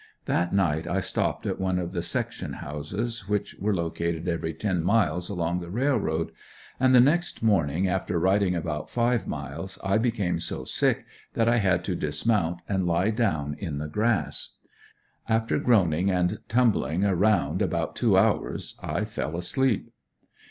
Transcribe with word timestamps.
That 0.25 0.51
night 0.51 0.87
I 0.87 0.99
stopped 0.99 1.45
at 1.45 1.59
one 1.59 1.77
of 1.77 1.91
the 1.91 2.01
section 2.01 2.53
houses, 2.53 3.27
which 3.29 3.53
were 3.59 3.75
located 3.75 4.27
every 4.27 4.51
ten 4.51 4.83
miles 4.83 5.29
along 5.29 5.59
the 5.59 5.69
railroad. 5.69 6.31
And 6.79 6.95
the 6.95 6.99
next 6.99 7.43
morning 7.43 7.87
after 7.87 8.17
riding 8.19 8.55
about 8.55 8.89
five 8.89 9.27
miles 9.27 9.77
I 9.83 9.99
became 9.99 10.39
so 10.39 10.63
sick 10.65 11.05
that 11.35 11.47
I 11.47 11.57
had 11.57 11.83
to 11.83 11.95
dismount 11.95 12.61
and 12.67 12.87
lie 12.87 13.11
down 13.11 13.55
in 13.59 13.77
the 13.77 13.87
grass. 13.87 14.55
After 15.29 15.59
groaning 15.59 16.09
and 16.09 16.39
tumbling 16.49 17.05
around 17.05 17.61
about 17.61 17.95
two 17.95 18.17
hours 18.17 18.79
I 18.81 19.05
fell 19.05 19.37
asleep. 19.37 19.91